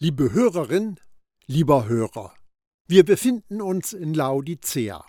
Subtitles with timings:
[0.00, 1.00] Liebe Hörerin,
[1.48, 2.32] lieber Hörer,
[2.86, 5.04] wir befinden uns in Laodicea.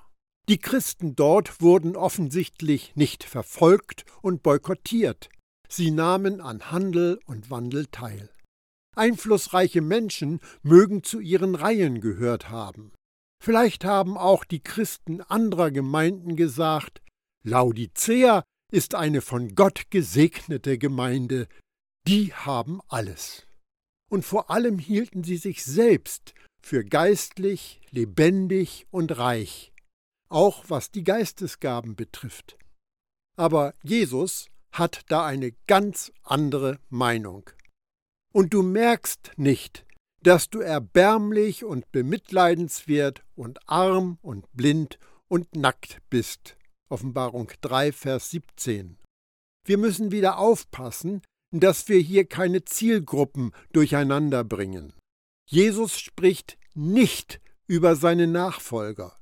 [0.48, 5.30] Die Christen dort wurden offensichtlich nicht verfolgt und boykottiert.
[5.68, 8.32] Sie nahmen an Handel und Wandel teil.
[8.96, 12.92] Einflussreiche Menschen mögen zu ihren Reihen gehört haben.
[13.44, 17.04] Vielleicht haben auch die Christen anderer Gemeinden gesagt,
[17.44, 21.48] Laodicea ist eine von Gott gesegnete Gemeinde,
[22.08, 23.46] die haben alles
[24.10, 29.72] und vor allem hielten sie sich selbst für geistlich, lebendig und reich,
[30.30, 32.58] auch was die Geistesgaben betrifft.
[33.38, 37.50] Aber Jesus hat da eine ganz andere Meinung.
[38.34, 39.86] Und du merkst nicht,
[40.22, 46.58] dass du erbärmlich und bemitleidenswert und arm und blind und nackt bist.
[46.90, 48.98] Offenbarung 3, Vers 17.
[49.66, 51.22] Wir müssen wieder aufpassen,
[51.52, 54.94] dass wir hier keine Zielgruppen durcheinander bringen.
[55.48, 59.18] Jesus spricht nicht über seine Nachfolger,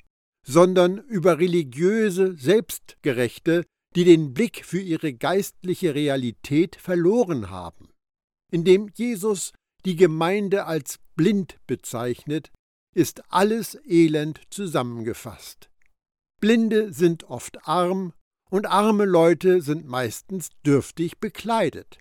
[0.45, 7.89] sondern über religiöse Selbstgerechte, die den Blick für ihre geistliche Realität verloren haben.
[8.51, 9.53] Indem Jesus
[9.85, 12.51] die Gemeinde als blind bezeichnet,
[12.93, 15.69] ist alles Elend zusammengefasst.
[16.39, 18.13] Blinde sind oft arm
[18.49, 21.99] und arme Leute sind meistens dürftig bekleidet.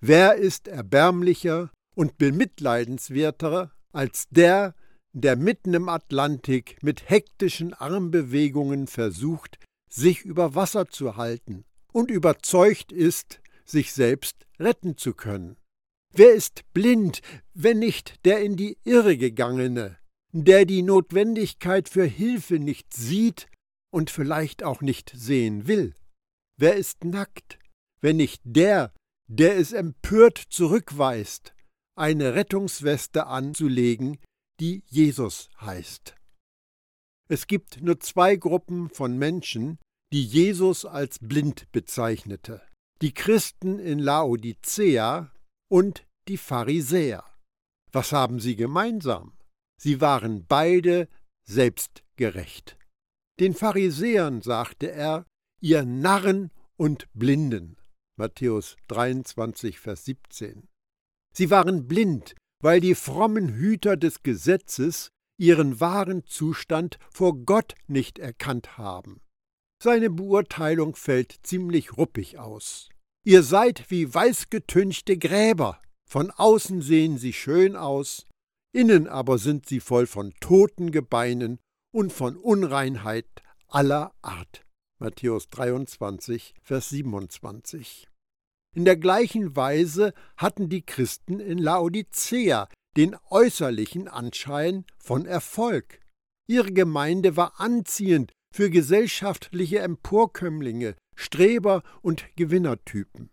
[0.00, 4.74] Wer ist erbärmlicher und bemitleidenswerter als der,
[5.12, 9.58] der mitten im Atlantik mit hektischen Armbewegungen versucht,
[9.90, 15.56] sich über Wasser zu halten und überzeugt ist, sich selbst retten zu können?
[16.14, 17.20] Wer ist blind,
[17.54, 19.98] wenn nicht der in die Irre gegangene,
[20.32, 23.48] der die Notwendigkeit für Hilfe nicht sieht
[23.90, 25.94] und vielleicht auch nicht sehen will?
[26.56, 27.58] Wer ist nackt,
[28.00, 28.92] wenn nicht der,
[29.28, 31.54] der es empört zurückweist,
[31.96, 34.18] eine Rettungsweste anzulegen,
[34.60, 36.16] die Jesus heißt.
[37.30, 39.78] Es gibt nur zwei Gruppen von Menschen,
[40.12, 42.62] die Jesus als blind bezeichnete,
[43.02, 45.30] die Christen in Laodicea
[45.70, 47.24] und die Pharisäer.
[47.92, 49.36] Was haben sie gemeinsam?
[49.80, 51.08] Sie waren beide
[51.46, 52.78] selbstgerecht.
[53.38, 55.26] Den Pharisäern sagte er,
[55.60, 57.77] ihr Narren und Blinden.
[58.18, 60.68] Matthäus 23, Vers 17.
[61.32, 68.18] Sie waren blind, weil die frommen Hüter des Gesetzes ihren wahren Zustand vor Gott nicht
[68.18, 69.20] erkannt haben.
[69.80, 72.88] Seine Beurteilung fällt ziemlich ruppig aus.
[73.24, 78.26] Ihr seid wie weißgetünchte Gräber, von außen sehen sie schön aus,
[78.72, 81.60] innen aber sind sie voll von toten Gebeinen
[81.92, 83.28] und von Unreinheit
[83.68, 84.64] aller Art.
[85.00, 88.08] Matthäus 23, Vers 27.
[88.74, 96.00] In der gleichen Weise hatten die Christen in Laodicea den äußerlichen Anschein von Erfolg.
[96.48, 103.30] Ihre Gemeinde war anziehend für gesellschaftliche Emporkömmlinge, Streber und Gewinnertypen.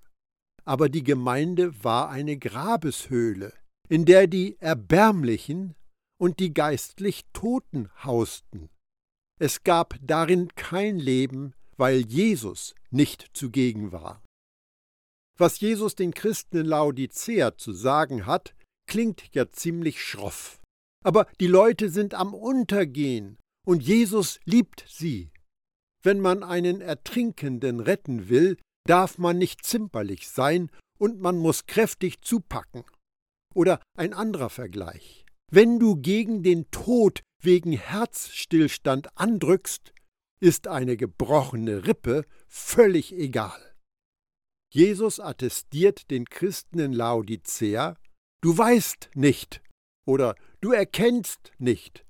[0.65, 3.53] Aber die Gemeinde war eine Grabeshöhle,
[3.89, 5.73] in der die Erbärmlichen
[6.19, 8.69] und die geistlich Toten hausten.
[9.39, 14.23] Es gab darin kein Leben, weil Jesus nicht zugegen war.
[15.37, 18.55] Was Jesus den Christen in Laodicea zu sagen hat,
[18.87, 20.61] klingt ja ziemlich schroff.
[21.03, 23.37] Aber die Leute sind am Untergehen
[23.67, 25.31] und Jesus liebt sie.
[26.01, 28.57] Wenn man einen Ertrinkenden retten will,
[28.87, 32.85] darf man nicht zimperlich sein und man muss kräftig zupacken.
[33.53, 35.25] Oder ein anderer Vergleich.
[35.51, 39.93] Wenn du gegen den Tod wegen Herzstillstand andrückst,
[40.39, 43.75] ist eine gebrochene Rippe völlig egal.
[44.71, 47.95] Jesus attestiert den Christen in Laodicea,
[48.41, 49.61] du weißt nicht
[50.05, 52.05] oder du erkennst nicht.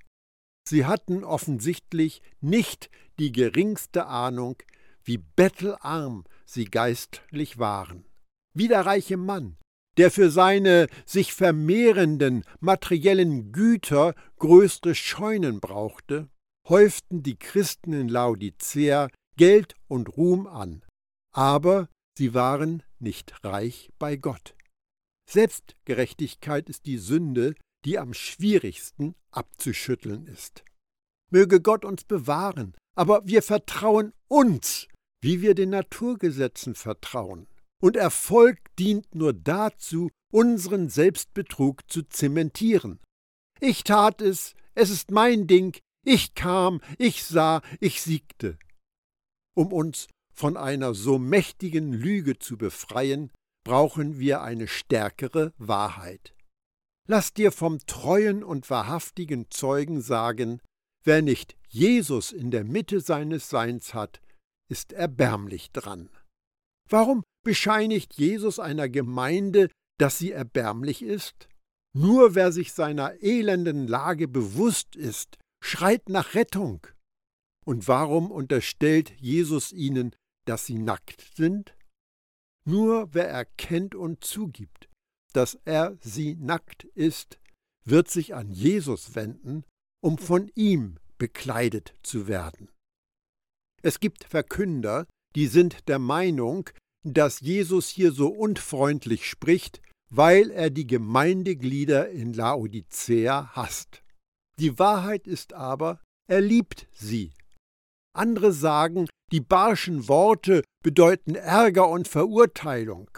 [0.68, 4.57] Sie hatten offensichtlich nicht die geringste Ahnung,
[5.03, 8.06] wie bettelarm sie geistlich waren.
[8.53, 9.57] Wie der reiche Mann,
[9.97, 16.30] der für seine sich vermehrenden materiellen Güter größere Scheunen brauchte,
[16.68, 20.83] häuften die Christen in Laodicea Geld und Ruhm an,
[21.33, 24.56] aber sie waren nicht reich bei Gott.
[25.30, 30.63] Selbstgerechtigkeit ist die Sünde, die am schwierigsten abzuschütteln ist.
[31.31, 34.88] Möge Gott uns bewahren, aber wir vertrauen uns,
[35.21, 37.47] wie wir den Naturgesetzen vertrauen.
[37.81, 43.00] Und Erfolg dient nur dazu, unseren Selbstbetrug zu zementieren.
[43.60, 48.57] Ich tat es, es ist mein Ding, ich kam, ich sah, ich siegte.
[49.56, 53.31] Um uns von einer so mächtigen Lüge zu befreien,
[53.63, 56.36] brauchen wir eine stärkere Wahrheit.
[57.07, 60.62] Lass dir vom treuen und wahrhaftigen Zeugen sagen,
[61.04, 64.21] wer nicht Jesus in der Mitte seines Seins hat,
[64.69, 66.10] ist erbärmlich dran.
[66.89, 71.47] Warum bescheinigt Jesus einer Gemeinde, dass sie erbärmlich ist?
[71.94, 76.86] Nur wer sich seiner elenden Lage bewusst ist, schreit nach Rettung.
[77.65, 80.13] Und warum unterstellt Jesus ihnen,
[80.45, 81.77] dass sie nackt sind?
[82.68, 84.89] Nur wer erkennt und zugibt,
[85.31, 87.39] dass er sie nackt ist,
[87.86, 89.63] wird sich an Jesus wenden,
[90.03, 92.69] um von ihm bekleidet zu werden.
[93.81, 96.69] Es gibt Verkünder, die sind der Meinung,
[97.13, 104.04] dass Jesus hier so unfreundlich spricht, weil er die Gemeindeglieder in Laodicea hasst.
[104.60, 107.34] Die Wahrheit ist aber, er liebt sie.
[108.16, 113.10] Andere sagen, die barschen Worte bedeuten Ärger und Verurteilung.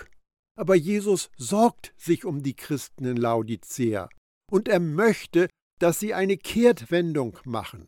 [0.57, 4.10] Aber Jesus sorgt sich um die Christen in Laodicea
[4.51, 5.50] und er möchte,
[5.80, 7.88] dass sie eine Kehrtwendung machen.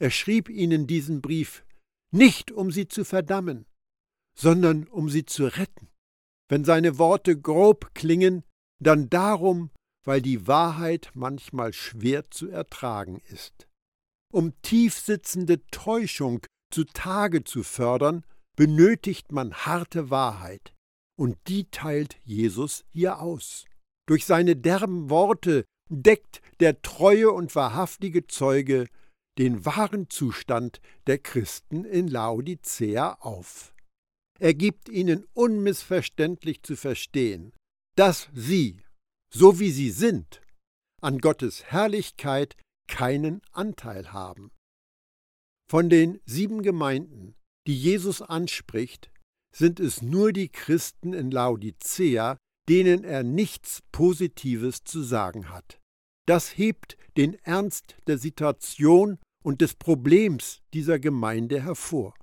[0.00, 1.64] Er schrieb ihnen diesen Brief
[2.12, 3.66] nicht, um sie zu verdammen,
[4.40, 5.88] sondern um sie zu retten.
[6.48, 8.42] Wenn seine Worte grob klingen,
[8.82, 9.70] dann darum,
[10.04, 13.68] weil die Wahrheit manchmal schwer zu ertragen ist.
[14.32, 16.40] Um tiefsitzende Täuschung
[16.72, 18.24] zutage zu fördern,
[18.56, 20.74] benötigt man harte Wahrheit,
[21.18, 23.66] und die teilt Jesus hier aus.
[24.06, 28.88] Durch seine derben Worte deckt der treue und wahrhaftige Zeuge
[29.38, 33.74] den wahren Zustand der Christen in Laodicea auf.
[34.40, 37.52] Er gibt ihnen unmissverständlich zu verstehen,
[37.94, 38.82] dass sie,
[39.32, 40.40] so wie sie sind,
[41.02, 42.56] an Gottes Herrlichkeit
[42.88, 44.50] keinen Anteil haben.
[45.70, 47.34] Von den sieben Gemeinden,
[47.66, 49.12] die Jesus anspricht,
[49.54, 52.38] sind es nur die Christen in Laodicea,
[52.68, 55.78] denen er nichts Positives zu sagen hat.
[56.26, 62.14] Das hebt den Ernst der Situation und des Problems dieser Gemeinde hervor.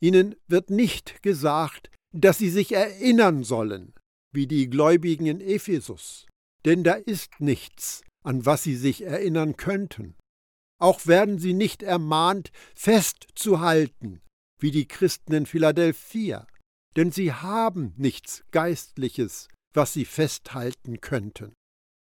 [0.00, 3.94] Ihnen wird nicht gesagt, dass sie sich erinnern sollen,
[4.32, 6.26] wie die Gläubigen in Ephesus,
[6.64, 10.14] denn da ist nichts, an was sie sich erinnern könnten.
[10.78, 14.20] Auch werden sie nicht ermahnt, festzuhalten,
[14.60, 16.46] wie die Christen in Philadelphia,
[16.96, 21.54] denn sie haben nichts Geistliches, was sie festhalten könnten.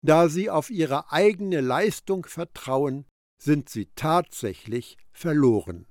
[0.04, 3.06] Da sie auf ihre eigene Leistung vertrauen,
[3.42, 5.86] sind sie tatsächlich verloren.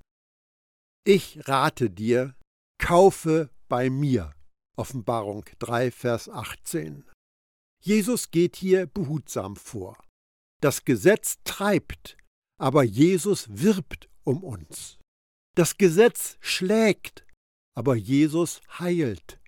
[1.06, 2.36] Ich rate dir,
[2.78, 4.34] kaufe bei mir.
[4.76, 7.08] Offenbarung 3, Vers 18.
[7.82, 9.96] Jesus geht hier behutsam vor.
[10.60, 12.18] Das Gesetz treibt,
[12.58, 14.98] aber Jesus wirbt um uns.
[15.56, 17.26] Das Gesetz schlägt,
[17.74, 19.40] aber Jesus heilt.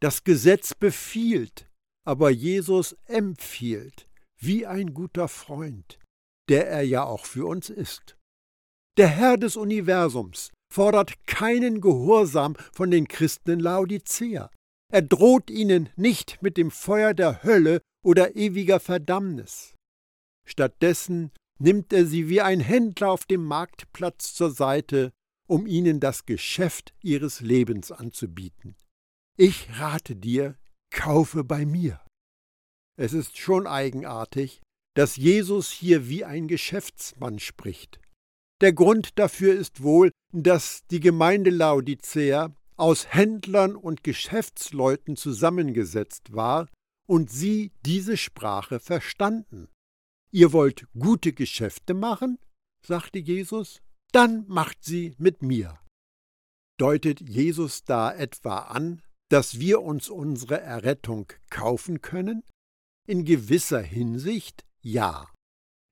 [0.00, 1.70] Das Gesetz befiehlt,
[2.04, 5.98] aber Jesus empfiehlt, wie ein guter Freund,
[6.50, 8.18] der er ja auch für uns ist.
[8.98, 14.50] Der Herr des Universums fordert keinen Gehorsam von den Christen in Laodicea.
[14.90, 19.74] Er droht ihnen nicht mit dem Feuer der Hölle oder ewiger Verdammnis.
[20.46, 25.12] Stattdessen nimmt er sie wie ein Händler auf dem Marktplatz zur Seite,
[25.46, 28.76] um ihnen das Geschäft ihres Lebens anzubieten.
[29.36, 30.58] Ich rate dir,
[30.90, 32.00] kaufe bei mir.
[32.98, 34.60] Es ist schon eigenartig,
[34.94, 38.01] dass Jesus hier wie ein Geschäftsmann spricht.
[38.62, 46.68] Der Grund dafür ist wohl, dass die Gemeinde Laodicea aus Händlern und Geschäftsleuten zusammengesetzt war
[47.08, 49.68] und sie diese Sprache verstanden.
[50.30, 52.38] Ihr wollt gute Geschäfte machen?
[52.86, 55.80] sagte Jesus, dann macht sie mit mir.
[56.78, 62.44] Deutet Jesus da etwa an, dass wir uns unsere Errettung kaufen können?
[63.08, 65.28] In gewisser Hinsicht ja.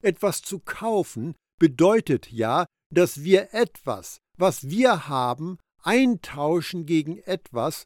[0.03, 7.85] Etwas zu kaufen bedeutet ja, dass wir etwas, was wir haben, eintauschen gegen etwas,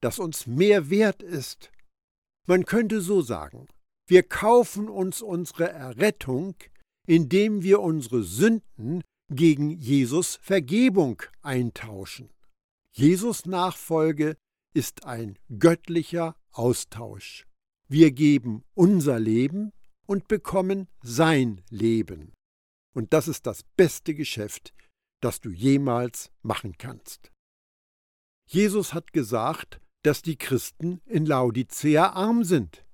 [0.00, 1.70] das uns mehr wert ist.
[2.46, 3.66] Man könnte so sagen,
[4.08, 6.54] wir kaufen uns unsere Errettung,
[7.06, 12.30] indem wir unsere Sünden gegen Jesus Vergebung eintauschen.
[12.92, 14.36] Jesus Nachfolge
[14.74, 17.46] ist ein göttlicher Austausch.
[17.88, 19.72] Wir geben unser Leben
[20.06, 22.35] und bekommen sein Leben.
[22.96, 24.72] Und das ist das beste Geschäft,
[25.20, 27.30] das du jemals machen kannst.
[28.48, 32.86] Jesus hat gesagt, dass die Christen in Laodicea arm sind.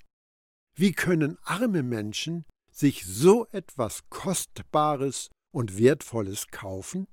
[0.75, 7.06] Wie können arme Menschen sich so etwas Kostbares und Wertvolles kaufen?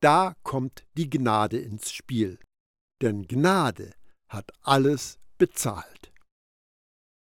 [0.00, 2.38] Da kommt die Gnade ins Spiel.
[3.02, 3.92] Denn Gnade
[4.28, 6.12] hat alles bezahlt.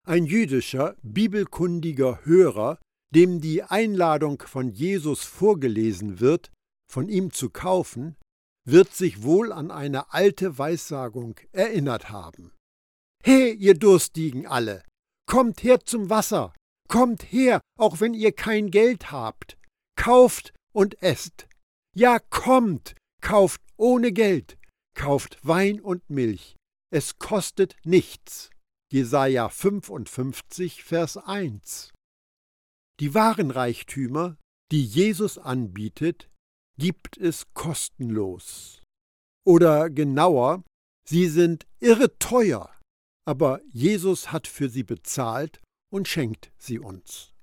[0.08, 2.80] Ein jüdischer, bibelkundiger Hörer,
[3.16, 6.52] dem die Einladung von Jesus vorgelesen wird,
[6.92, 8.16] von ihm zu kaufen,
[8.66, 12.52] wird sich wohl an eine alte Weissagung erinnert haben.
[13.24, 14.84] He, ihr Durstigen alle,
[15.28, 16.54] kommt her zum Wasser,
[16.88, 19.58] kommt her, auch wenn ihr kein Geld habt,
[19.96, 21.48] kauft und esst.
[21.96, 24.58] Ja, kommt, kauft ohne Geld,
[24.96, 26.56] kauft Wein und Milch,
[26.92, 28.50] es kostet nichts.
[28.92, 31.92] Jesaja 55, Vers 1.
[33.00, 34.38] Die wahren Reichtümer,
[34.72, 36.30] die Jesus anbietet,
[36.78, 38.82] gibt es kostenlos.
[39.46, 40.64] Oder genauer,
[41.08, 42.70] sie sind irre teuer,
[43.26, 47.34] aber Jesus hat für sie bezahlt und schenkt sie uns.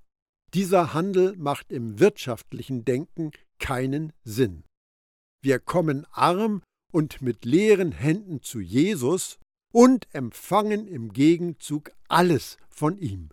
[0.53, 4.65] Dieser Handel macht im wirtschaftlichen Denken keinen Sinn.
[5.43, 9.39] Wir kommen arm und mit leeren Händen zu Jesus
[9.73, 13.31] und empfangen im Gegenzug alles von ihm.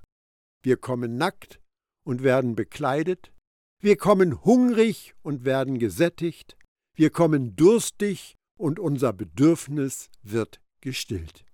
[0.64, 1.60] Wir kommen nackt
[2.04, 3.32] und werden bekleidet,
[3.80, 6.58] wir kommen hungrig und werden gesättigt,
[6.96, 11.46] wir kommen durstig und unser Bedürfnis wird gestillt.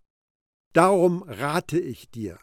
[0.74, 2.39] Darum rate ich dir,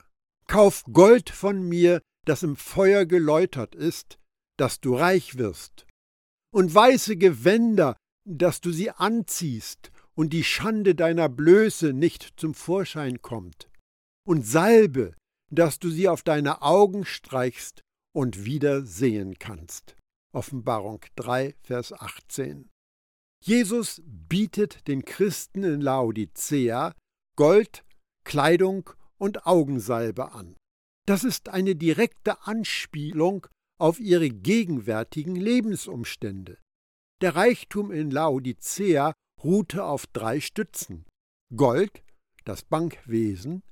[0.48, 4.18] kauf Gold von mir, das im Feuer geläutert ist,
[4.56, 5.86] dass du reich wirst,
[6.52, 13.22] und weiße Gewänder, dass du sie anziehst und die Schande deiner Blöße nicht zum Vorschein
[13.22, 13.70] kommt,
[14.26, 15.14] und Salbe,
[15.52, 17.82] dass du sie auf deine Augen streichst
[18.16, 19.94] und wieder sehen kannst.
[20.32, 22.70] Offenbarung 3, Vers 18.
[23.44, 26.94] Jesus bietet den Christen in Laodicea
[27.37, 27.85] Gold,
[28.25, 30.56] Kleidung und Augensalbe an.
[31.06, 33.46] Das ist eine direkte Anspielung
[33.78, 36.56] auf ihre gegenwärtigen Lebensumstände.
[37.20, 39.12] Der Reichtum in Laodicea
[39.44, 41.04] ruhte auf drei Stützen
[41.54, 42.02] Gold,
[42.46, 43.62] das Bankwesen,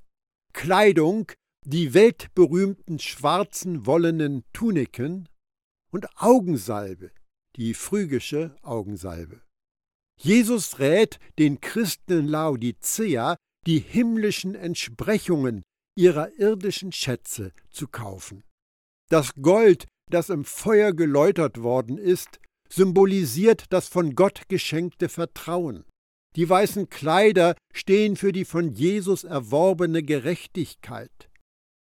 [0.53, 1.33] Kleidung,
[1.65, 5.29] die weltberühmten schwarzen wollenen Tuniken
[5.91, 7.11] und Augensalbe,
[7.57, 9.41] die phrygische Augensalbe.
[10.21, 15.63] Jesus rät den Christen in Laodicea, die himmlischen Entsprechungen
[15.97, 18.45] ihrer irdischen Schätze zu kaufen.
[19.11, 25.85] Das Gold, das im Feuer geläutert worden ist, symbolisiert das von Gott geschenkte Vertrauen.
[26.37, 31.31] Die weißen Kleider stehen für die von Jesus erworbene Gerechtigkeit.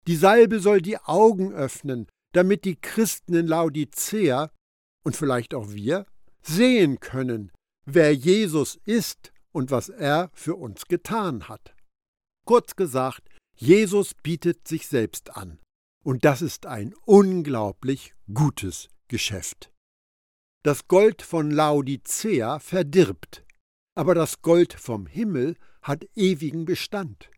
[0.08, 4.52] Die Salbe soll die Augen öffnen, damit die Christen in Laodicea
[5.04, 6.06] und vielleicht auch wir
[6.42, 7.52] sehen können,
[7.86, 11.76] wer Jesus ist und was er für uns getan hat.
[12.46, 15.60] Kurz gesagt, Jesus bietet sich selbst an.
[16.06, 19.74] Und das ist ein unglaublich gutes Geschäft.
[20.64, 23.46] Das Gold von Laodicea verdirbt,
[23.96, 27.30] aber das Gold vom Himmel hat ewigen Bestand.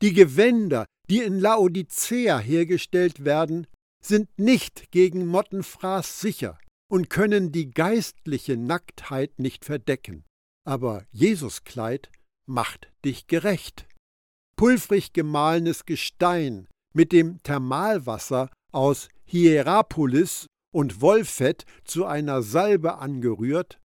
[0.00, 3.66] Die Gewänder, die in Laodicea hergestellt werden,
[4.02, 6.58] sind nicht gegen Mottenfraß sicher
[6.90, 10.24] und können die geistliche Nacktheit nicht verdecken.
[10.66, 12.10] Aber Jesuskleid
[12.46, 13.86] macht dich gerecht.
[14.56, 23.80] Pulvrig gemahlenes Gestein mit dem Thermalwasser aus Hierapolis und Wollfett zu einer Salbe angerührt,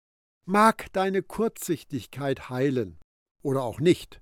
[0.45, 2.99] mag deine Kurzsichtigkeit heilen
[3.41, 4.19] oder auch nicht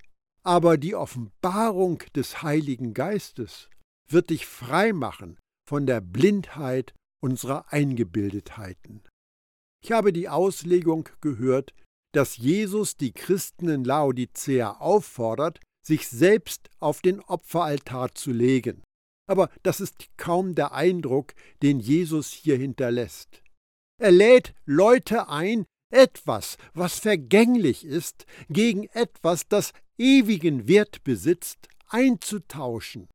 [0.47, 3.69] aber die Offenbarung des Heiligen Geistes
[4.09, 5.37] wird dich frei machen
[5.67, 9.03] von der Blindheit unserer Eingebildetheiten.
[9.83, 11.73] Ich habe die Auslegung gehört,
[12.15, 18.83] dass Jesus die Christen in Laodicea auffordert, sich selbst auf den Opferaltar zu legen.
[19.29, 23.43] Aber das ist kaum der Eindruck, den Jesus hier hinterlässt.
[24.01, 33.07] Er lädt Leute ein, etwas, was vergänglich ist, gegen etwas, das ewigen Wert besitzt, einzutauschen.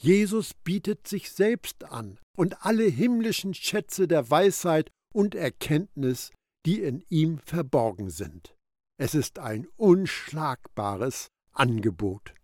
[0.00, 6.32] Jesus bietet sich selbst an und alle himmlischen Schätze der Weisheit und Erkenntnis,
[6.66, 8.54] die in ihm verborgen sind.
[8.98, 12.34] Es ist ein unschlagbares Angebot.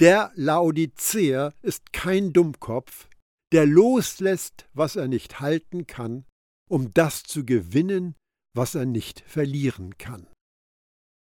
[0.00, 3.08] Der Laodiceer ist kein Dummkopf,
[3.52, 6.24] der loslässt, was er nicht halten kann,
[6.68, 8.16] um das zu gewinnen,
[8.54, 10.26] was er nicht verlieren kann.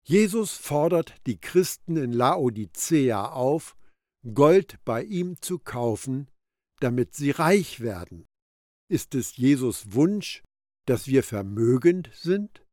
[0.05, 3.75] Jesus fordert die Christen in Laodicea auf,
[4.33, 6.29] Gold bei ihm zu kaufen,
[6.79, 8.25] damit sie reich werden.
[8.89, 10.43] Ist es Jesus Wunsch,
[10.85, 12.65] dass wir vermögend sind?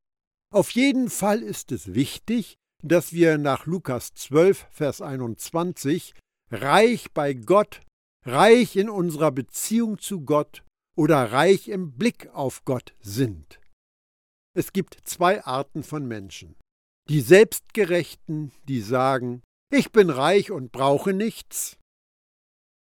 [0.53, 6.15] Auf jeden Fall ist es wichtig, dass wir nach Lukas 12, Vers 21
[6.51, 7.83] reich bei Gott,
[8.27, 10.65] reich in unserer Beziehung zu Gott
[10.97, 13.60] oder reich im Blick auf Gott sind.
[14.57, 16.57] Es gibt zwei Arten von Menschen.
[17.09, 19.43] Die Selbstgerechten, die sagen,
[19.73, 21.77] ich bin reich und brauche nichts.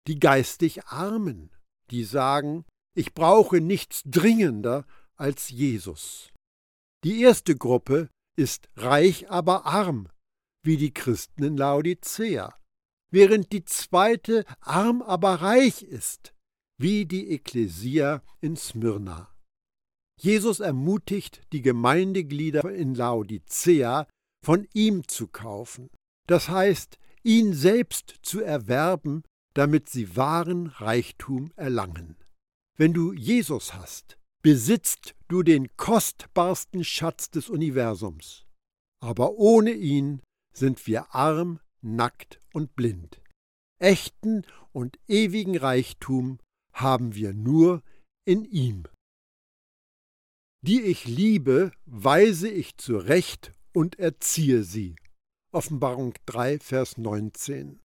[0.08, 1.50] die geistig Armen,
[1.90, 6.32] die sagen, ich brauche nichts dringender als Jesus.
[7.04, 10.10] Die erste Gruppe ist reich aber arm,
[10.64, 12.60] wie die Christen in Laodicea,
[13.12, 16.34] während die zweite arm aber reich ist,
[16.78, 19.33] wie die Ekklesia in Smyrna.
[20.20, 24.08] Jesus ermutigt die Gemeindeglieder in Laodicea,
[24.44, 25.90] von ihm zu kaufen,
[26.28, 32.18] das heißt, ihn selbst zu erwerben, damit sie wahren Reichtum erlangen.
[32.78, 38.46] Wenn du Jesus hast, besitzt du den kostbarsten Schatz des Universums.
[39.00, 40.22] Aber ohne ihn
[40.54, 43.22] sind wir arm, nackt und blind.
[43.80, 46.40] Echten und ewigen Reichtum
[46.74, 47.84] haben wir nur
[48.26, 48.84] in ihm.
[50.66, 54.96] Die ich liebe, weise ich zurecht und erziehe sie.
[55.52, 57.82] Offenbarung 3, Vers 19.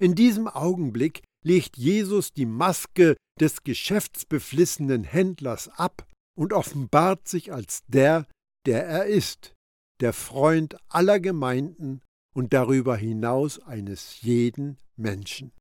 [0.00, 7.84] In diesem Augenblick legt Jesus die Maske des geschäftsbeflissenen Händlers ab und offenbart sich als
[7.86, 8.26] der,
[8.66, 9.54] der er ist,
[10.00, 12.02] der Freund aller Gemeinden
[12.34, 15.52] und darüber hinaus eines jeden Menschen.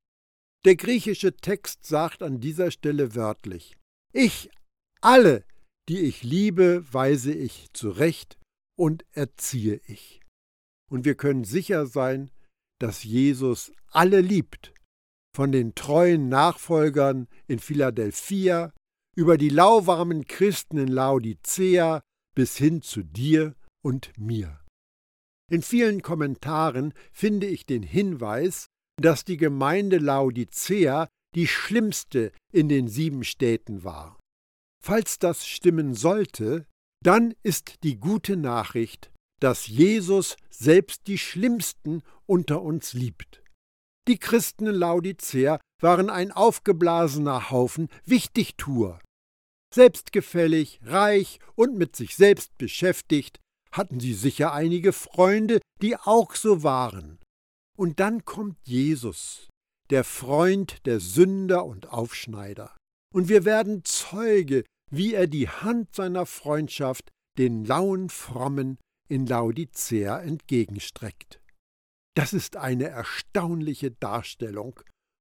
[0.65, 3.77] Der griechische Text sagt an dieser Stelle wörtlich,
[4.11, 4.49] ich
[5.01, 5.45] alle,
[5.89, 8.37] die ich liebe, weise ich zurecht
[8.77, 10.21] und erziehe ich.
[10.89, 12.31] Und wir können sicher sein,
[12.79, 14.73] dass Jesus alle liebt,
[15.35, 18.73] von den treuen Nachfolgern in Philadelphia
[19.15, 22.01] über die lauwarmen Christen in Laodicea
[22.35, 24.59] bis hin zu dir und mir.
[25.49, 28.67] In vielen Kommentaren finde ich den Hinweis,
[29.01, 34.16] dass die Gemeinde Laodicea die schlimmste in den sieben Städten war.
[34.87, 36.65] Falls das stimmen sollte,
[37.03, 43.43] dann ist die gute Nachricht, dass Jesus selbst die Schlimmsten unter uns liebt.
[44.07, 49.01] Die Christen in Laodicea waren ein aufgeblasener Haufen Wichtigtuer.
[49.75, 53.41] Selbstgefällig, reich und mit sich selbst beschäftigt,
[53.73, 57.19] hatten sie sicher einige Freunde, die auch so waren.
[57.77, 59.49] Und dann kommt Jesus,
[59.89, 62.73] der Freund der Sünder und Aufschneider.
[63.13, 68.77] Und wir werden Zeuge, wie er die Hand seiner Freundschaft den lauen Frommen
[69.09, 71.41] in Laodicea entgegenstreckt.
[72.15, 74.79] Das ist eine erstaunliche Darstellung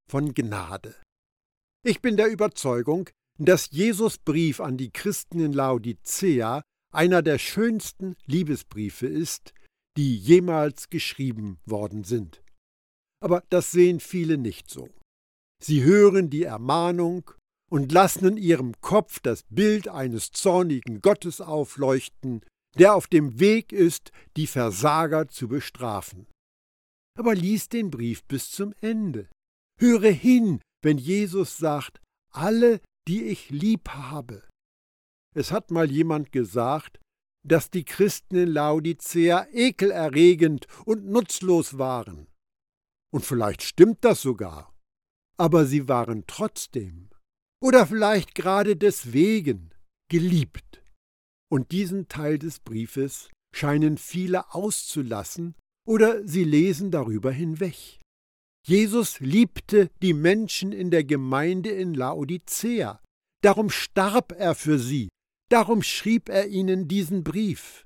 [0.09, 0.95] von Gnade.
[1.85, 8.15] Ich bin der Überzeugung, dass Jesus Brief an die Christen in Laodicea einer der schönsten
[8.25, 9.53] Liebesbriefe ist,
[9.95, 12.41] die jemals geschrieben worden sind.
[13.19, 14.89] Aber das sehen viele nicht so.
[15.63, 17.31] Sie hören die Ermahnung
[17.69, 22.41] und lassen in ihrem Kopf das Bild eines zornigen Gottes aufleuchten,
[22.77, 26.27] der auf dem Weg ist, die Versager zu bestrafen
[27.17, 29.29] aber lies den Brief bis zum Ende.
[29.79, 31.99] Höre hin, wenn Jesus sagt,
[32.31, 34.47] alle, die ich lieb habe.
[35.35, 36.99] Es hat mal jemand gesagt,
[37.45, 42.27] dass die Christen in Laodicea ekelerregend und nutzlos waren.
[43.11, 44.73] Und vielleicht stimmt das sogar.
[45.37, 47.06] Aber sie waren trotzdem,
[47.61, 49.71] oder vielleicht gerade deswegen,
[50.09, 50.83] geliebt.
[51.49, 55.55] Und diesen Teil des Briefes scheinen viele auszulassen
[55.87, 57.99] oder sie lesen darüber hinweg.
[58.67, 63.01] Jesus liebte die Menschen in der Gemeinde in Laodicea.
[63.41, 65.07] Darum starb er für sie.
[65.49, 67.85] Darum schrieb er ihnen diesen Brief.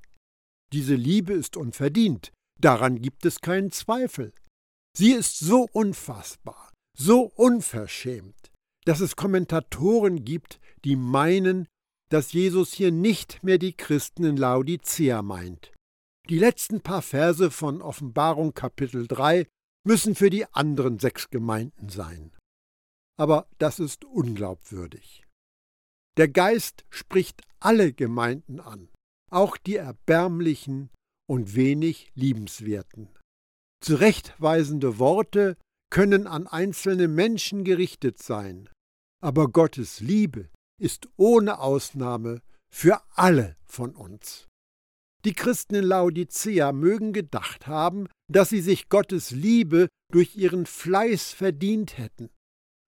[0.74, 2.32] Diese Liebe ist unverdient.
[2.60, 4.34] Daran gibt es keinen Zweifel.
[4.98, 8.51] Sie ist so unfassbar, so unverschämt,
[8.86, 11.67] dass es Kommentatoren gibt, die meinen,
[12.10, 15.72] dass Jesus hier nicht mehr die Christen in Laodicea meint.
[16.30, 19.48] Die letzten paar Verse von Offenbarung Kapitel 3
[19.86, 22.36] müssen für die anderen sechs Gemeinden sein.
[23.17, 25.26] Aber das ist unglaubwürdig.
[26.17, 28.89] Der Geist spricht alle Gemeinden an,
[29.32, 30.89] auch die erbärmlichen
[31.30, 33.10] und wenig liebenswerten.
[33.82, 35.58] Zurechtweisende Worte
[35.92, 38.68] können an einzelne Menschen gerichtet sein,
[39.22, 40.50] aber Gottes Liebe
[40.82, 42.42] ist ohne Ausnahme
[42.74, 44.48] für alle von uns.
[45.24, 51.34] Die Christen in Laodicea mögen gedacht haben, dass sie sich Gottes Liebe durch ihren Fleiß
[51.34, 52.32] verdient hätten.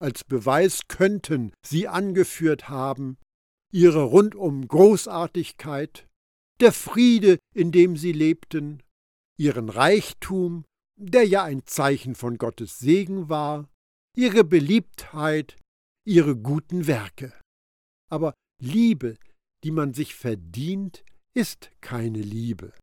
[0.01, 3.17] Als Beweis könnten sie angeführt haben
[3.73, 6.07] ihre rundum Großartigkeit,
[6.61, 8.83] der Friede, in dem sie lebten,
[9.37, 10.63] ihren Reichtum,
[10.95, 13.69] der ja ein Zeichen von Gottes Segen war,
[14.15, 15.57] ihre Beliebtheit,
[16.05, 17.33] ihre guten Werke.
[18.11, 19.17] Aber Liebe,
[19.63, 21.03] die man sich verdient,
[21.33, 22.73] ist keine Liebe.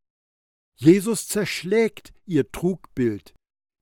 [0.77, 3.35] Jesus zerschlägt ihr Trugbild,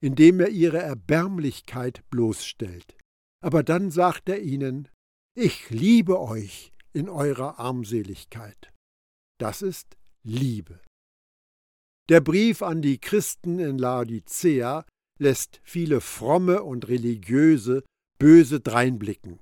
[0.03, 2.97] indem er ihre Erbärmlichkeit bloßstellt.
[3.41, 4.89] Aber dann sagt er ihnen,
[5.35, 8.73] ich liebe euch in eurer Armseligkeit.
[9.39, 10.81] Das ist Liebe.
[12.09, 14.87] Der Brief an die Christen in Laodicea
[15.21, 17.85] lässt viele fromme und religiöse
[18.19, 19.41] böse dreinblicken.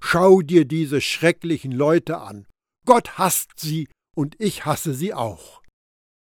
[0.00, 2.46] Schau dir diese schrecklichen Leute an.
[2.86, 5.62] Gott hasst sie und ich hasse sie auch.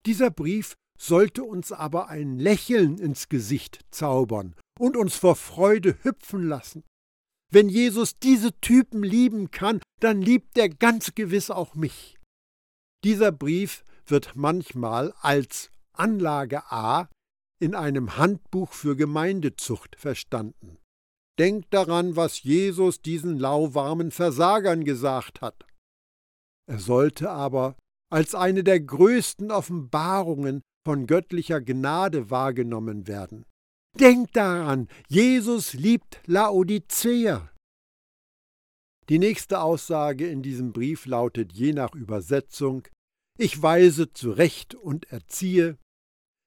[0.06, 6.48] Dieser Brief sollte uns aber ein Lächeln ins Gesicht zaubern und uns vor Freude hüpfen
[6.48, 6.84] lassen.
[7.52, 12.18] Wenn Jesus diese Typen lieben kann, dann liebt er ganz gewiss auch mich.
[13.04, 17.10] Dieser Brief wird manchmal als Anlage A
[17.60, 20.78] in einem Handbuch für Gemeindezucht verstanden.
[21.40, 25.66] Denkt daran, was Jesus diesen lauwarmen Versagern gesagt hat.
[26.70, 27.76] Er sollte aber
[28.12, 33.46] als eine der größten Offenbarungen von göttlicher Gnade wahrgenommen werden.
[34.00, 37.50] Denkt daran, Jesus liebt Laodicea.
[39.10, 42.88] Die nächste Aussage in diesem Brief lautet je nach Übersetzung
[43.38, 45.78] Ich weise zurecht und erziehe,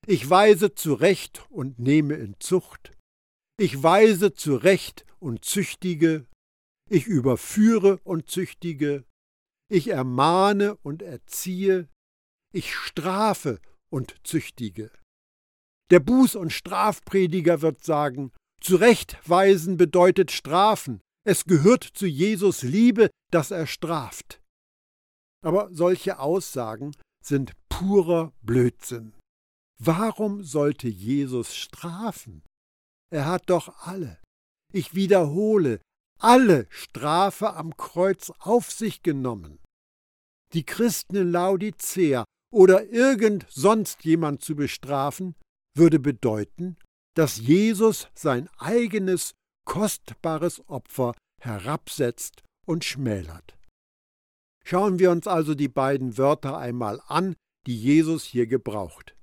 [0.07, 2.93] ich weise zurecht und nehme in Zucht,
[3.59, 6.27] ich weise zurecht und züchtige,
[6.89, 9.05] ich überführe und züchtige,
[9.69, 11.89] ich ermahne und erziehe,
[12.53, 14.93] ich strafe und züchtige.
[15.91, 23.51] Der Buß- und Strafprediger wird sagen, Zurechtweisen bedeutet strafen, es gehört zu Jesus Liebe, dass
[23.51, 24.41] er straft.
[25.47, 29.15] Aber solche Aussagen sind purer Blödsinn.
[29.79, 32.43] Warum sollte Jesus strafen?
[33.13, 34.19] Er hat doch alle,
[34.73, 35.81] ich wiederhole,
[36.19, 39.61] alle Strafe am Kreuz auf sich genommen.
[40.53, 45.37] Die Christen in Laodicea oder irgend sonst jemand zu bestrafen,
[45.77, 46.77] würde bedeuten,
[47.15, 53.57] dass Jesus sein eigenes kostbares Opfer herabsetzt und schmälert.
[54.69, 57.37] Schauen wir uns also die beiden Wörter einmal an,
[57.69, 59.15] die Jesus hier gebraucht.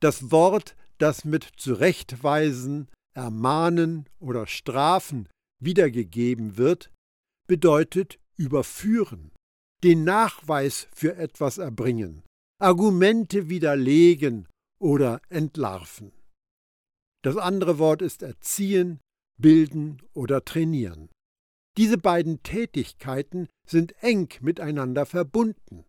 [0.00, 5.28] Das Wort, das mit zurechtweisen, ermahnen oder strafen
[5.62, 6.90] wiedergegeben wird,
[7.46, 9.32] bedeutet überführen,
[9.84, 12.22] den Nachweis für etwas erbringen,
[12.58, 14.48] Argumente widerlegen
[14.80, 16.12] oder entlarven.
[17.22, 18.98] Das andere Wort ist erziehen,
[19.38, 21.10] bilden oder trainieren.
[21.80, 25.86] Diese beiden Tätigkeiten sind eng miteinander verbunden.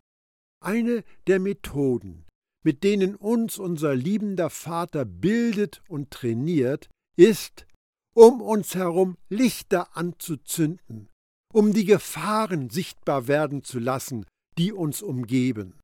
[0.63, 2.23] Eine der Methoden,
[2.63, 7.67] mit denen uns unser liebender Vater bildet und trainiert, ist,
[8.15, 11.09] um uns herum Lichter anzuzünden,
[11.51, 14.25] um die Gefahren sichtbar werden zu lassen,
[14.57, 15.77] die uns umgeben.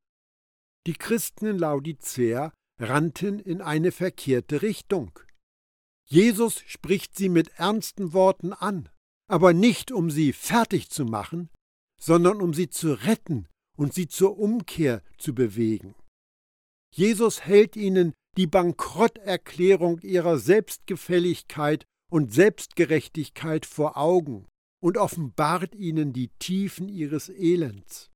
[0.86, 5.20] Die Christen in Laodicea rannten in eine verkehrte Richtung.
[6.06, 8.88] Jesus spricht sie mit ernsten Worten an,
[9.28, 11.50] aber nicht um sie fertig zu machen,
[12.00, 15.96] sondern um sie zu retten und sie zur Umkehr zu bewegen.
[16.96, 24.48] Jesus hält ihnen die Bankrotterklärung ihrer Selbstgefälligkeit und Selbstgerechtigkeit vor Augen
[24.82, 28.12] und offenbart ihnen die Tiefen ihres Elends,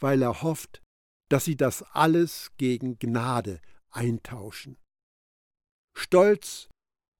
[0.00, 0.82] weil er hofft,
[1.28, 4.76] dass sie das alles gegen Gnade eintauschen.
[5.96, 6.68] Stolz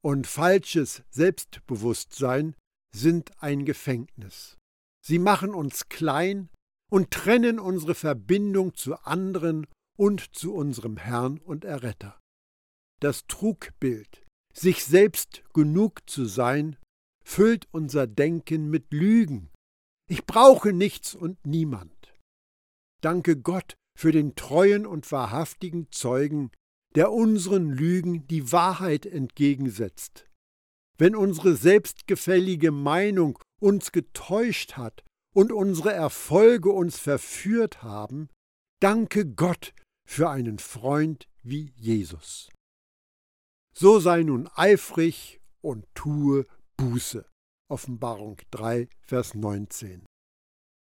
[0.02, 2.54] und falsches Selbstbewusstsein
[2.94, 4.56] sind ein Gefängnis.
[5.04, 6.48] Sie machen uns klein
[6.90, 9.66] und trennen unsere Verbindung zu anderen
[9.98, 12.18] und zu unserem Herrn und Erretter.
[13.00, 16.76] Das Trugbild, sich selbst genug zu sein,
[17.24, 19.50] füllt unser Denken mit Lügen.
[20.08, 22.14] Ich brauche nichts und niemand.
[23.02, 26.50] Danke Gott für den treuen und wahrhaftigen Zeugen,
[26.94, 30.26] der unseren Lügen die Wahrheit entgegensetzt.
[30.96, 35.02] Wenn unsere selbstgefällige Meinung uns getäuscht hat
[35.34, 38.28] und unsere Erfolge uns verführt haben,
[38.80, 39.74] danke Gott
[40.08, 42.48] für einen Freund wie Jesus.
[43.76, 47.26] So sei nun eifrig und tue Buße.
[47.68, 50.04] Offenbarung 3, Vers 19.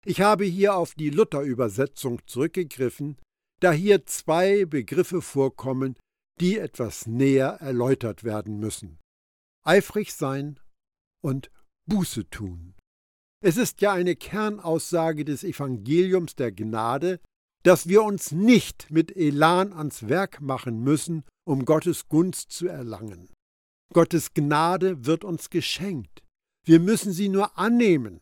[0.05, 3.17] Ich habe hier auf die Luther-Übersetzung zurückgegriffen,
[3.61, 5.95] da hier zwei Begriffe vorkommen,
[6.41, 8.99] die etwas näher erläutert werden müssen.
[9.65, 10.59] Eifrig sein
[11.23, 11.51] und
[11.87, 12.75] Buße tun.
[13.43, 17.19] Es ist ja eine Kernaussage des Evangeliums der Gnade,
[17.63, 23.29] dass wir uns nicht mit Elan ans Werk machen müssen, um Gottes Gunst zu erlangen.
[23.91, 26.23] Gottes Gnade wird uns geschenkt.
[26.63, 28.21] Wir müssen sie nur annehmen.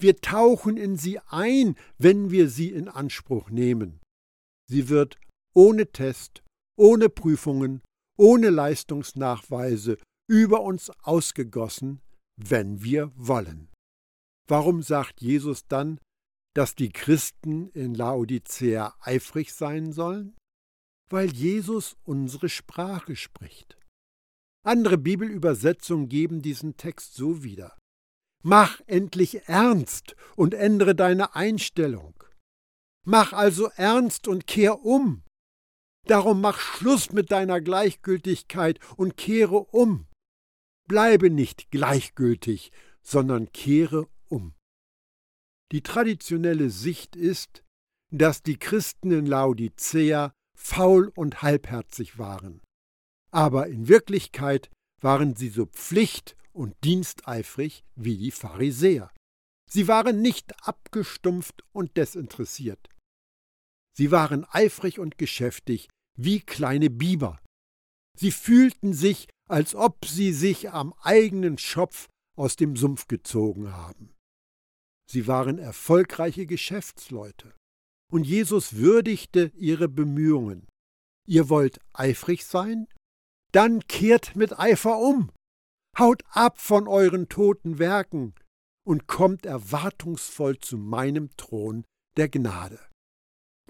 [0.00, 4.00] Wir tauchen in sie ein, wenn wir sie in Anspruch nehmen.
[4.68, 5.18] Sie wird
[5.54, 6.44] ohne Test,
[6.76, 7.82] ohne Prüfungen,
[8.16, 12.00] ohne Leistungsnachweise über uns ausgegossen,
[12.36, 13.68] wenn wir wollen.
[14.46, 15.98] Warum sagt Jesus dann,
[16.54, 20.36] dass die Christen in Laodicea eifrig sein sollen?
[21.10, 23.78] Weil Jesus unsere Sprache spricht.
[24.64, 27.78] Andere Bibelübersetzungen geben diesen Text so wieder.
[28.42, 32.14] Mach endlich ernst und ändere deine Einstellung.
[33.06, 35.22] Mach also ernst und kehr um.
[36.06, 40.07] Darum mach Schluss mit deiner Gleichgültigkeit und kehre um.
[40.88, 42.72] Bleibe nicht gleichgültig,
[43.02, 44.54] sondern kehre um.
[45.70, 47.62] Die traditionelle Sicht ist,
[48.10, 52.62] dass die Christen in Laodicea faul und halbherzig waren.
[53.30, 54.70] Aber in Wirklichkeit
[55.00, 59.12] waren sie so pflicht- und diensteifrig wie die Pharisäer.
[59.70, 62.88] Sie waren nicht abgestumpft und desinteressiert.
[63.94, 67.40] Sie waren eifrig und geschäftig wie kleine Biber.
[68.18, 74.14] Sie fühlten sich, als ob sie sich am eigenen Schopf aus dem Sumpf gezogen haben.
[75.10, 77.54] Sie waren erfolgreiche Geschäftsleute.
[78.10, 80.66] Und Jesus würdigte ihre Bemühungen.
[81.26, 82.88] Ihr wollt eifrig sein?
[83.52, 85.30] Dann kehrt mit Eifer um.
[85.98, 88.34] Haut ab von euren toten Werken
[88.86, 91.84] und kommt erwartungsvoll zu meinem Thron
[92.16, 92.80] der Gnade.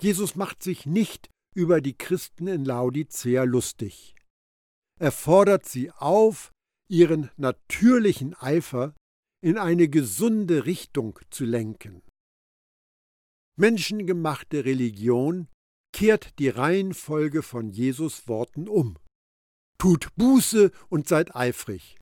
[0.00, 4.14] Jesus macht sich nicht über die Christen in Laodicea lustig.
[4.98, 6.52] Er fordert sie auf,
[6.90, 8.94] ihren natürlichen Eifer
[9.40, 12.02] in eine gesunde Richtung zu lenken.
[13.56, 15.48] Menschengemachte Religion
[15.92, 18.98] kehrt die Reihenfolge von Jesus Worten um.
[19.78, 21.96] Tut Buße und seid eifrig.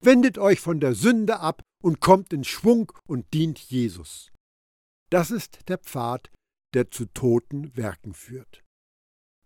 [0.00, 4.30] Wendet euch von der Sünde ab und kommt in Schwung und dient Jesus.
[5.10, 6.30] Das ist der Pfad,
[6.74, 8.62] der zu toten Werken führt.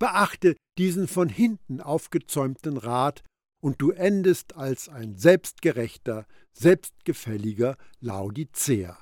[0.03, 3.23] Beachte diesen von hinten aufgezäumten Rat,
[3.63, 8.99] und du endest als ein selbstgerechter, selbstgefälliger Laodicea.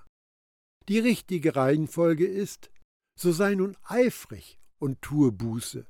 [0.90, 2.70] Die richtige Reihenfolge ist,
[3.18, 5.86] so sei nun eifrig und tue Buße.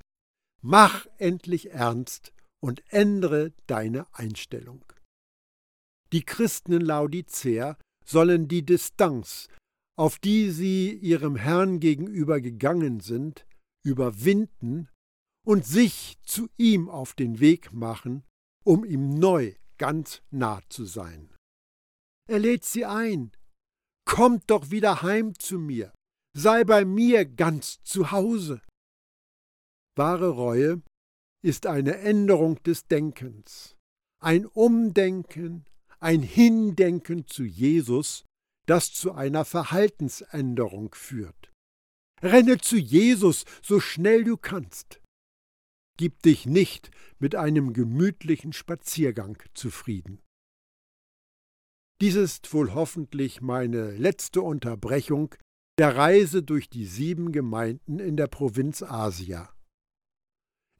[0.63, 4.85] Mach endlich ernst und ändere deine Einstellung.
[6.13, 9.49] Die Christen in Laodicea sollen die Distanz,
[9.99, 13.45] auf die sie ihrem Herrn gegenüber gegangen sind,
[13.85, 14.89] überwinden
[15.47, 18.25] und sich zu ihm auf den Weg machen,
[18.65, 21.35] um ihm neu ganz nah zu sein.
[22.29, 23.33] Er lädt sie ein,
[24.05, 25.93] kommt doch wieder heim zu mir,
[26.37, 28.61] sei bei mir ganz zu Hause.
[29.97, 30.83] Wahre Reue
[31.43, 33.77] ist eine Änderung des Denkens,
[34.21, 35.65] ein Umdenken
[36.01, 38.25] ein Hindenken zu Jesus,
[38.67, 41.53] das zu einer Verhaltensänderung führt.
[42.23, 45.00] Renne zu Jesus so schnell du kannst.
[46.01, 50.23] Gib dich nicht mit einem gemütlichen Spaziergang zufrieden.
[52.01, 55.35] Dies ist wohl hoffentlich meine letzte Unterbrechung
[55.79, 59.55] der Reise durch die sieben Gemeinden in der Provinz Asia.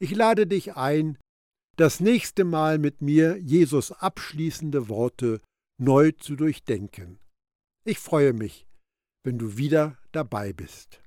[0.01, 1.19] Ich lade dich ein,
[1.77, 5.39] das nächste Mal mit mir Jesus abschließende Worte
[5.79, 7.19] neu zu durchdenken.
[7.85, 8.65] Ich freue mich,
[9.23, 10.99] wenn du wieder dabei bist.